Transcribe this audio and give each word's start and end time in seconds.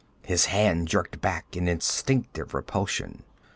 His 0.25 0.45
hand 0.45 0.87
jerked 0.87 1.21
back 1.21 1.55
in 1.55 1.67
instinctive 1.67 2.55
repulsion. 2.55 3.21